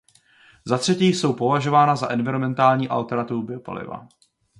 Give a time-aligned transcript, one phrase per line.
[0.65, 4.07] Zatřetí jsou považována za environmentální alternativu biopaliva.